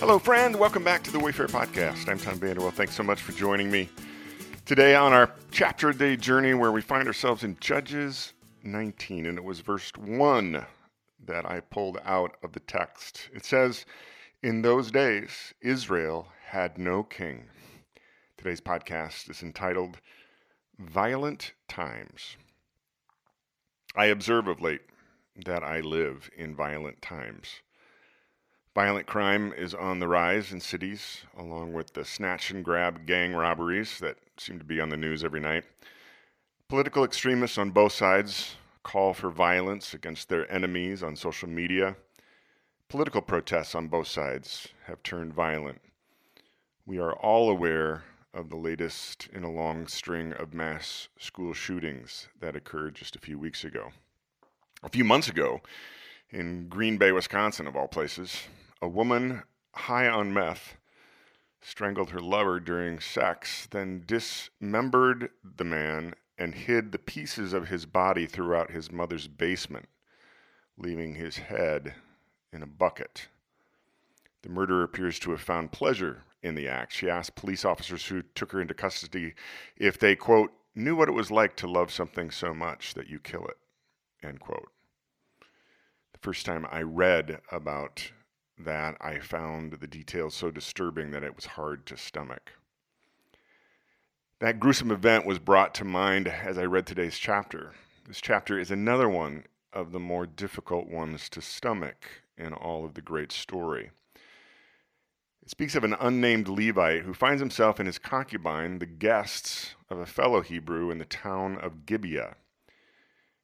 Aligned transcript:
Hello, 0.00 0.18
friend. 0.18 0.56
Welcome 0.56 0.82
back 0.82 1.02
to 1.02 1.12
the 1.12 1.18
Wayfarer 1.18 1.48
Podcast. 1.48 2.08
I'm 2.08 2.18
Tom 2.18 2.36
Vander 2.36 2.62
Well. 2.62 2.70
Thanks 2.70 2.94
so 2.94 3.02
much 3.02 3.20
for 3.20 3.32
joining 3.32 3.70
me 3.70 3.90
today 4.64 4.94
on 4.94 5.12
our 5.12 5.30
chapter 5.50 5.92
day 5.92 6.16
journey 6.16 6.54
where 6.54 6.72
we 6.72 6.80
find 6.80 7.06
ourselves 7.06 7.44
in 7.44 7.58
Judges 7.60 8.32
19. 8.62 9.26
And 9.26 9.36
it 9.36 9.44
was 9.44 9.60
verse 9.60 9.92
1 9.98 10.64
that 11.26 11.44
I 11.44 11.60
pulled 11.60 11.98
out 12.02 12.38
of 12.42 12.52
the 12.52 12.60
text. 12.60 13.28
It 13.34 13.44
says, 13.44 13.84
In 14.42 14.62
those 14.62 14.90
days, 14.90 15.52
Israel 15.60 16.28
had 16.46 16.78
no 16.78 17.02
king. 17.02 17.44
Today's 18.38 18.62
podcast 18.62 19.28
is 19.28 19.42
entitled 19.42 19.98
Violent 20.78 21.52
Times. 21.68 22.38
I 23.94 24.06
observe 24.06 24.48
of 24.48 24.62
late 24.62 24.80
that 25.44 25.62
I 25.62 25.80
live 25.80 26.30
in 26.34 26.56
violent 26.56 27.02
times. 27.02 27.60
Violent 28.80 29.06
crime 29.06 29.52
is 29.58 29.74
on 29.74 29.98
the 29.98 30.08
rise 30.08 30.52
in 30.52 30.58
cities, 30.58 31.24
along 31.36 31.74
with 31.74 31.92
the 31.92 32.02
snatch 32.02 32.50
and 32.50 32.64
grab 32.64 33.04
gang 33.04 33.34
robberies 33.34 33.98
that 33.98 34.16
seem 34.38 34.58
to 34.58 34.64
be 34.64 34.80
on 34.80 34.88
the 34.88 34.96
news 34.96 35.22
every 35.22 35.38
night. 35.38 35.64
Political 36.66 37.04
extremists 37.04 37.58
on 37.58 37.72
both 37.72 37.92
sides 37.92 38.56
call 38.82 39.12
for 39.12 39.28
violence 39.28 39.92
against 39.92 40.30
their 40.30 40.50
enemies 40.50 41.02
on 41.02 41.14
social 41.14 41.46
media. 41.46 41.94
Political 42.88 43.20
protests 43.20 43.74
on 43.74 43.88
both 43.88 44.06
sides 44.06 44.68
have 44.86 45.02
turned 45.02 45.34
violent. 45.34 45.82
We 46.86 46.98
are 46.98 47.12
all 47.12 47.50
aware 47.50 48.04
of 48.32 48.48
the 48.48 48.56
latest 48.56 49.28
in 49.30 49.44
a 49.44 49.52
long 49.52 49.88
string 49.88 50.32
of 50.32 50.54
mass 50.54 51.08
school 51.18 51.52
shootings 51.52 52.28
that 52.40 52.56
occurred 52.56 52.94
just 52.94 53.14
a 53.14 53.20
few 53.20 53.38
weeks 53.38 53.62
ago. 53.62 53.90
A 54.82 54.88
few 54.88 55.04
months 55.04 55.28
ago, 55.28 55.60
in 56.30 56.66
Green 56.68 56.96
Bay, 56.96 57.12
Wisconsin, 57.12 57.66
of 57.66 57.76
all 57.76 57.86
places, 57.88 58.44
a 58.82 58.88
woman 58.88 59.42
high 59.74 60.08
on 60.08 60.32
meth 60.32 60.76
strangled 61.60 62.10
her 62.10 62.20
lover 62.20 62.58
during 62.58 62.98
sex, 62.98 63.68
then 63.70 64.02
dismembered 64.06 65.30
the 65.44 65.64
man 65.64 66.14
and 66.38 66.54
hid 66.54 66.90
the 66.90 66.98
pieces 66.98 67.52
of 67.52 67.68
his 67.68 67.84
body 67.84 68.24
throughout 68.24 68.70
his 68.70 68.90
mother's 68.90 69.28
basement, 69.28 69.88
leaving 70.78 71.14
his 71.14 71.36
head 71.36 71.94
in 72.52 72.62
a 72.62 72.66
bucket. 72.66 73.28
The 74.42 74.48
murderer 74.48 74.82
appears 74.82 75.18
to 75.20 75.32
have 75.32 75.42
found 75.42 75.70
pleasure 75.70 76.22
in 76.42 76.54
the 76.54 76.66
act. 76.66 76.94
She 76.94 77.10
asked 77.10 77.34
police 77.34 77.64
officers 77.66 78.06
who 78.06 78.22
took 78.34 78.52
her 78.52 78.60
into 78.60 78.72
custody 78.72 79.34
if 79.76 79.98
they, 79.98 80.16
quote, 80.16 80.52
knew 80.74 80.96
what 80.96 81.08
it 81.08 81.12
was 81.12 81.30
like 81.30 81.56
to 81.56 81.68
love 81.68 81.92
something 81.92 82.30
so 82.30 82.54
much 82.54 82.94
that 82.94 83.08
you 83.08 83.18
kill 83.18 83.44
it, 83.46 83.58
end 84.22 84.40
quote. 84.40 84.70
The 86.12 86.18
first 86.20 86.46
time 86.46 86.66
I 86.70 86.80
read 86.80 87.42
about 87.52 88.12
that, 88.64 88.96
I 89.00 89.18
found 89.18 89.74
the 89.74 89.86
details 89.86 90.34
so 90.34 90.50
disturbing 90.50 91.10
that 91.10 91.24
it 91.24 91.36
was 91.36 91.46
hard 91.46 91.86
to 91.86 91.96
stomach. 91.96 92.52
That 94.40 94.60
gruesome 94.60 94.90
event 94.90 95.26
was 95.26 95.38
brought 95.38 95.74
to 95.74 95.84
mind 95.84 96.28
as 96.28 96.56
I 96.56 96.64
read 96.64 96.86
today's 96.86 97.18
chapter. 97.18 97.72
This 98.06 98.20
chapter 98.20 98.58
is 98.58 98.70
another 98.70 99.08
one 99.08 99.44
of 99.72 99.92
the 99.92 100.00
more 100.00 100.26
difficult 100.26 100.88
ones 100.88 101.28
to 101.30 101.42
stomach 101.42 102.06
in 102.38 102.52
all 102.52 102.84
of 102.84 102.94
the 102.94 103.02
great 103.02 103.32
story. 103.32 103.90
It 105.42 105.50
speaks 105.50 105.74
of 105.74 105.84
an 105.84 105.96
unnamed 106.00 106.48
Levite 106.48 107.02
who 107.02 107.14
finds 107.14 107.40
himself 107.40 107.78
and 107.78 107.86
his 107.86 107.98
concubine 107.98 108.78
the 108.78 108.86
guests 108.86 109.74
of 109.88 109.98
a 109.98 110.06
fellow 110.06 110.40
Hebrew 110.40 110.90
in 110.90 110.98
the 110.98 111.04
town 111.04 111.58
of 111.58 111.86
Gibeah, 111.86 112.36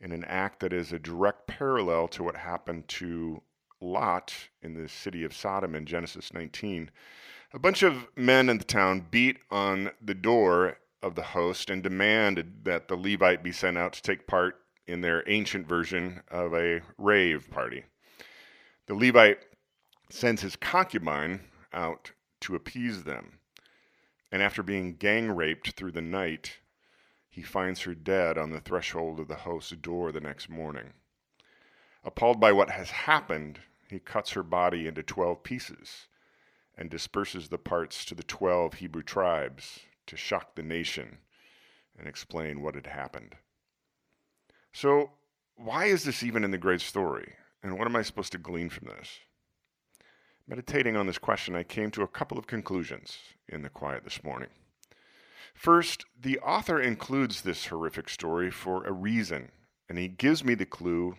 in 0.00 0.12
an 0.12 0.24
act 0.24 0.60
that 0.60 0.72
is 0.72 0.92
a 0.92 0.98
direct 0.98 1.46
parallel 1.46 2.08
to 2.08 2.22
what 2.22 2.36
happened 2.36 2.88
to 2.88 3.42
Lot 3.80 4.34
in 4.62 4.74
the 4.74 4.88
city 4.88 5.24
of 5.24 5.34
Sodom 5.34 5.74
in 5.74 5.86
Genesis 5.86 6.32
19. 6.32 6.90
A 7.52 7.58
bunch 7.58 7.82
of 7.82 8.06
men 8.14 8.48
in 8.48 8.58
the 8.58 8.64
town 8.64 9.06
beat 9.10 9.38
on 9.50 9.90
the 10.00 10.14
door 10.14 10.78
of 11.02 11.14
the 11.14 11.22
host 11.22 11.70
and 11.70 11.82
demanded 11.82 12.64
that 12.64 12.88
the 12.88 12.96
Levite 12.96 13.42
be 13.42 13.52
sent 13.52 13.78
out 13.78 13.92
to 13.94 14.02
take 14.02 14.26
part 14.26 14.60
in 14.86 15.00
their 15.00 15.28
ancient 15.28 15.66
version 15.66 16.22
of 16.28 16.54
a 16.54 16.82
rave 16.98 17.50
party. 17.50 17.84
The 18.86 18.94
Levite 18.94 19.38
sends 20.10 20.42
his 20.42 20.56
concubine 20.56 21.40
out 21.72 22.12
to 22.40 22.54
appease 22.54 23.04
them. 23.04 23.38
And 24.32 24.42
after 24.42 24.62
being 24.62 24.96
gang 24.96 25.30
raped 25.30 25.72
through 25.72 25.92
the 25.92 26.00
night, 26.00 26.58
he 27.28 27.42
finds 27.42 27.82
her 27.82 27.94
dead 27.94 28.36
on 28.36 28.50
the 28.50 28.60
threshold 28.60 29.20
of 29.20 29.28
the 29.28 29.36
host's 29.36 29.72
door 29.72 30.12
the 30.12 30.20
next 30.20 30.48
morning. 30.48 30.92
Appalled 32.04 32.40
by 32.40 32.52
what 32.52 32.70
has 32.70 32.90
happened, 32.90 33.60
he 33.90 33.98
cuts 33.98 34.30
her 34.32 34.42
body 34.42 34.86
into 34.86 35.02
12 35.02 35.42
pieces 35.42 36.06
and 36.76 36.88
disperses 36.88 37.48
the 37.48 37.58
parts 37.58 38.04
to 38.06 38.14
the 38.14 38.22
12 38.22 38.74
Hebrew 38.74 39.02
tribes 39.02 39.80
to 40.06 40.16
shock 40.16 40.54
the 40.54 40.62
nation 40.62 41.18
and 41.98 42.08
explain 42.08 42.62
what 42.62 42.74
had 42.74 42.86
happened. 42.86 43.36
So, 44.72 45.10
why 45.56 45.86
is 45.86 46.04
this 46.04 46.22
even 46.22 46.42
in 46.44 46.50
the 46.50 46.58
great 46.58 46.80
story? 46.80 47.34
And 47.62 47.78
what 47.78 47.86
am 47.86 47.96
I 47.96 48.02
supposed 48.02 48.32
to 48.32 48.38
glean 48.38 48.70
from 48.70 48.88
this? 48.88 49.18
Meditating 50.46 50.96
on 50.96 51.06
this 51.06 51.18
question, 51.18 51.54
I 51.54 51.62
came 51.62 51.90
to 51.92 52.02
a 52.02 52.08
couple 52.08 52.38
of 52.38 52.46
conclusions 52.46 53.18
in 53.48 53.62
the 53.62 53.68
quiet 53.68 54.04
this 54.04 54.24
morning. 54.24 54.48
First, 55.54 56.06
the 56.18 56.38
author 56.38 56.80
includes 56.80 57.42
this 57.42 57.66
horrific 57.66 58.08
story 58.08 58.50
for 58.50 58.84
a 58.84 58.92
reason, 58.92 59.50
and 59.88 59.98
he 59.98 60.08
gives 60.08 60.42
me 60.42 60.54
the 60.54 60.64
clue 60.64 61.16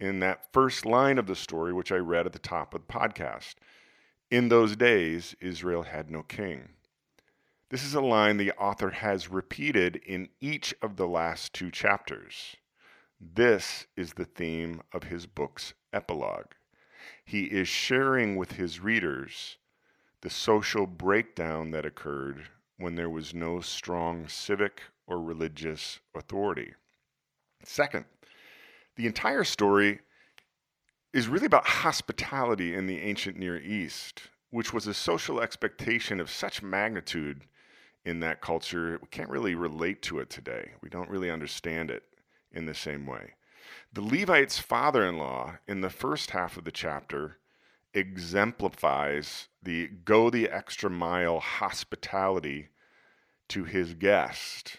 in 0.00 0.20
that 0.20 0.52
first 0.52 0.86
line 0.86 1.18
of 1.18 1.26
the 1.26 1.34
story, 1.34 1.72
which 1.72 1.92
I 1.92 1.96
read 1.96 2.26
at 2.26 2.32
the 2.32 2.38
top 2.38 2.74
of 2.74 2.86
the 2.86 2.92
podcast. 2.92 3.54
In 4.30 4.48
those 4.48 4.76
days, 4.76 5.34
Israel 5.40 5.82
had 5.82 6.10
no 6.10 6.22
king. 6.22 6.70
This 7.70 7.84
is 7.84 7.94
a 7.94 8.00
line 8.00 8.36
the 8.36 8.52
author 8.52 8.90
has 8.90 9.28
repeated 9.28 9.96
in 9.96 10.28
each 10.40 10.74
of 10.80 10.96
the 10.96 11.08
last 11.08 11.52
two 11.52 11.70
chapters. 11.70 12.56
This 13.20 13.86
is 13.96 14.14
the 14.14 14.24
theme 14.24 14.80
of 14.92 15.04
his 15.04 15.26
book's 15.26 15.74
epilogue. 15.92 16.52
He 17.24 17.44
is 17.44 17.68
sharing 17.68 18.36
with 18.36 18.52
his 18.52 18.80
readers 18.80 19.58
the 20.20 20.30
social 20.30 20.86
breakdown 20.86 21.70
that 21.72 21.84
occurred 21.84 22.48
when 22.76 22.94
there 22.94 23.10
was 23.10 23.34
no 23.34 23.60
strong 23.60 24.28
civic 24.28 24.82
or 25.06 25.20
religious 25.20 26.00
authority. 26.14 26.74
Second, 27.64 28.04
the 28.98 29.06
entire 29.06 29.44
story 29.44 30.00
is 31.12 31.28
really 31.28 31.46
about 31.46 31.64
hospitality 31.64 32.74
in 32.74 32.88
the 32.88 33.00
ancient 33.00 33.38
Near 33.38 33.56
East, 33.56 34.22
which 34.50 34.72
was 34.72 34.88
a 34.88 34.92
social 34.92 35.40
expectation 35.40 36.18
of 36.18 36.28
such 36.28 36.64
magnitude 36.64 37.44
in 38.04 38.18
that 38.20 38.40
culture. 38.40 38.98
We 39.00 39.06
can't 39.12 39.30
really 39.30 39.54
relate 39.54 40.02
to 40.02 40.18
it 40.18 40.28
today. 40.28 40.72
We 40.82 40.88
don't 40.88 41.08
really 41.08 41.30
understand 41.30 41.92
it 41.92 42.02
in 42.52 42.66
the 42.66 42.74
same 42.74 43.06
way. 43.06 43.34
The 43.92 44.02
Levite's 44.02 44.58
father 44.58 45.06
in 45.06 45.16
law, 45.16 45.58
in 45.68 45.80
the 45.80 45.90
first 45.90 46.32
half 46.32 46.56
of 46.56 46.64
the 46.64 46.72
chapter, 46.72 47.38
exemplifies 47.94 49.46
the 49.62 49.86
go 49.86 50.28
the 50.28 50.50
extra 50.50 50.90
mile 50.90 51.38
hospitality 51.38 52.68
to 53.48 53.62
his 53.62 53.94
guest 53.94 54.78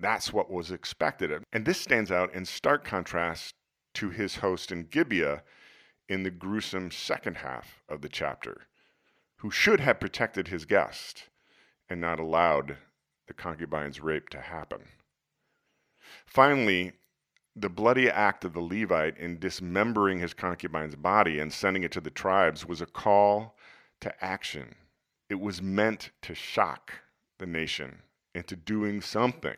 that's 0.00 0.32
what 0.32 0.50
was 0.50 0.70
expected. 0.70 1.30
And 1.52 1.64
this 1.64 1.80
stands 1.80 2.10
out 2.10 2.34
in 2.34 2.44
stark 2.44 2.84
contrast 2.84 3.54
to 3.94 4.10
his 4.10 4.36
host 4.36 4.72
in 4.72 4.84
Gibeah 4.84 5.42
in 6.08 6.22
the 6.22 6.30
gruesome 6.30 6.90
second 6.90 7.38
half 7.38 7.82
of 7.88 8.00
the 8.00 8.08
chapter, 8.08 8.62
who 9.36 9.50
should 9.50 9.80
have 9.80 10.00
protected 10.00 10.48
his 10.48 10.64
guest 10.64 11.28
and 11.88 12.00
not 12.00 12.18
allowed 12.18 12.76
the 13.26 13.34
concubine's 13.34 14.00
rape 14.00 14.28
to 14.30 14.40
happen. 14.40 14.88
Finally, 16.26 16.92
the 17.54 17.68
bloody 17.68 18.08
act 18.08 18.44
of 18.44 18.52
the 18.52 18.60
Levite 18.60 19.18
in 19.18 19.38
dismembering 19.38 20.18
his 20.18 20.34
concubine's 20.34 20.96
body 20.96 21.38
and 21.38 21.52
sending 21.52 21.82
it 21.82 21.92
to 21.92 22.00
the 22.00 22.10
tribes 22.10 22.66
was 22.66 22.80
a 22.80 22.86
call 22.86 23.56
to 24.00 24.24
action. 24.24 24.74
It 25.28 25.40
was 25.40 25.60
meant 25.60 26.10
to 26.22 26.34
shock 26.34 26.92
the 27.38 27.46
nation 27.46 28.02
into 28.34 28.56
doing 28.56 29.00
something 29.00 29.56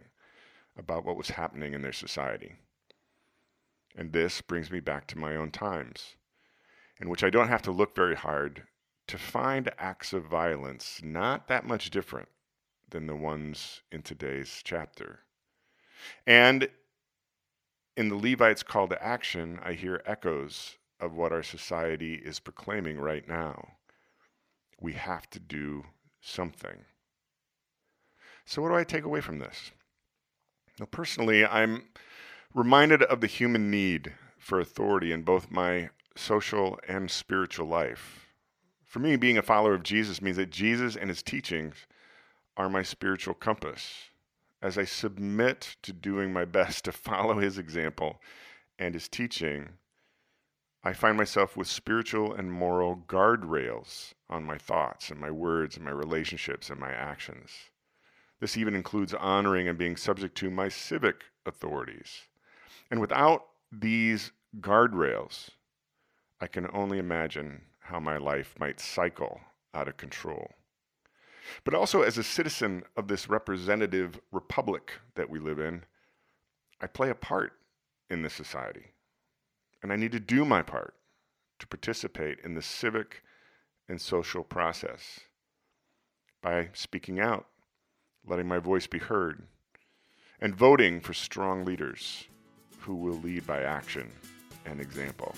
about 0.76 1.04
what 1.04 1.16
was 1.16 1.30
happening 1.30 1.74
in 1.74 1.82
their 1.82 1.92
society. 1.92 2.54
And 3.94 4.12
this 4.12 4.40
brings 4.40 4.70
me 4.70 4.80
back 4.80 5.06
to 5.08 5.18
my 5.18 5.36
own 5.36 5.50
times, 5.50 6.16
in 7.00 7.08
which 7.08 7.22
I 7.22 7.30
don't 7.30 7.48
have 7.48 7.62
to 7.62 7.70
look 7.70 7.94
very 7.94 8.16
hard 8.16 8.62
to 9.08 9.18
find 9.18 9.70
acts 9.78 10.12
of 10.12 10.24
violence 10.24 11.00
not 11.02 11.48
that 11.48 11.66
much 11.66 11.90
different 11.90 12.28
than 12.90 13.06
the 13.06 13.16
ones 13.16 13.82
in 13.90 14.02
today's 14.02 14.62
chapter. 14.64 15.20
And 16.26 16.68
in 17.96 18.08
the 18.08 18.16
Levites' 18.16 18.62
call 18.62 18.88
to 18.88 19.02
action, 19.04 19.60
I 19.62 19.74
hear 19.74 20.02
echoes 20.06 20.76
of 20.98 21.14
what 21.14 21.32
our 21.32 21.42
society 21.42 22.14
is 22.14 22.38
proclaiming 22.38 22.98
right 22.98 23.26
now. 23.26 23.72
We 24.80 24.94
have 24.94 25.28
to 25.30 25.38
do 25.38 25.84
something. 26.20 26.84
So, 28.46 28.62
what 28.62 28.68
do 28.70 28.74
I 28.76 28.84
take 28.84 29.04
away 29.04 29.20
from 29.20 29.38
this? 29.38 29.72
Now, 30.80 30.86
personally, 30.86 31.44
I'm 31.44 31.84
reminded 32.54 33.02
of 33.02 33.20
the 33.20 33.26
human 33.26 33.70
need 33.70 34.14
for 34.38 34.58
authority 34.58 35.12
in 35.12 35.22
both 35.22 35.50
my 35.50 35.90
social 36.16 36.78
and 36.88 37.10
spiritual 37.10 37.66
life. 37.66 38.26
For 38.84 38.98
me, 38.98 39.16
being 39.16 39.38
a 39.38 39.42
follower 39.42 39.74
of 39.74 39.82
Jesus 39.82 40.20
means 40.20 40.36
that 40.36 40.50
Jesus 40.50 40.96
and 40.96 41.08
his 41.08 41.22
teachings 41.22 41.86
are 42.56 42.68
my 42.68 42.82
spiritual 42.82 43.34
compass. 43.34 44.10
As 44.60 44.78
I 44.78 44.84
submit 44.84 45.76
to 45.82 45.92
doing 45.92 46.32
my 46.32 46.44
best 46.44 46.84
to 46.84 46.92
follow 46.92 47.38
his 47.38 47.58
example 47.58 48.20
and 48.78 48.94
his 48.94 49.08
teaching, 49.08 49.70
I 50.84 50.92
find 50.92 51.16
myself 51.16 51.56
with 51.56 51.68
spiritual 51.68 52.34
and 52.34 52.52
moral 52.52 52.96
guardrails 52.96 54.14
on 54.28 54.44
my 54.44 54.58
thoughts 54.58 55.10
and 55.10 55.20
my 55.20 55.30
words 55.30 55.76
and 55.76 55.84
my 55.84 55.90
relationships 55.90 56.70
and 56.70 56.80
my 56.80 56.92
actions. 56.92 57.70
This 58.42 58.56
even 58.56 58.74
includes 58.74 59.14
honoring 59.14 59.68
and 59.68 59.78
being 59.78 59.96
subject 59.96 60.36
to 60.38 60.50
my 60.50 60.68
civic 60.68 61.22
authorities. 61.46 62.22
And 62.90 63.00
without 63.00 63.46
these 63.70 64.32
guardrails, 64.58 65.50
I 66.40 66.48
can 66.48 66.68
only 66.72 66.98
imagine 66.98 67.62
how 67.78 68.00
my 68.00 68.16
life 68.16 68.56
might 68.58 68.80
cycle 68.80 69.40
out 69.72 69.86
of 69.86 69.96
control. 69.96 70.50
But 71.62 71.74
also, 71.74 72.02
as 72.02 72.18
a 72.18 72.24
citizen 72.24 72.82
of 72.96 73.06
this 73.06 73.28
representative 73.28 74.18
republic 74.32 74.94
that 75.14 75.30
we 75.30 75.38
live 75.38 75.60
in, 75.60 75.84
I 76.80 76.88
play 76.88 77.10
a 77.10 77.14
part 77.14 77.52
in 78.10 78.22
this 78.22 78.34
society. 78.34 78.86
And 79.84 79.92
I 79.92 79.96
need 79.96 80.10
to 80.10 80.18
do 80.18 80.44
my 80.44 80.62
part 80.62 80.96
to 81.60 81.66
participate 81.68 82.40
in 82.42 82.54
the 82.54 82.62
civic 82.62 83.22
and 83.88 84.00
social 84.00 84.42
process 84.42 85.20
by 86.42 86.70
speaking 86.72 87.20
out, 87.20 87.46
letting 88.26 88.48
my 88.48 88.58
voice 88.58 88.86
be 88.86 88.98
heard, 88.98 89.42
and 90.40 90.54
voting 90.54 91.00
for 91.00 91.12
strong 91.12 91.64
leaders 91.64 92.24
who 92.80 92.94
will 92.94 93.14
lead 93.14 93.46
by 93.46 93.62
action 93.62 94.10
and 94.66 94.80
example. 94.80 95.34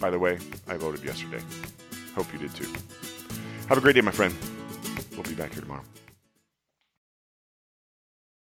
By 0.00 0.10
the 0.10 0.18
way, 0.18 0.38
I 0.68 0.76
voted 0.76 1.04
yesterday. 1.04 1.42
Hope 2.14 2.32
you 2.32 2.38
did 2.38 2.54
too. 2.54 2.72
Have 3.68 3.78
a 3.78 3.80
great 3.80 3.94
day, 3.94 4.00
my 4.00 4.10
friend. 4.10 4.34
We'll 5.12 5.22
be 5.22 5.34
back 5.34 5.52
here 5.52 5.62
tomorrow. 5.62 5.84